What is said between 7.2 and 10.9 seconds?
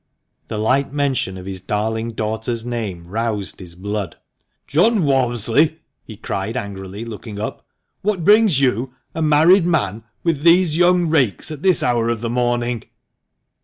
up," what brings you, a married man, with these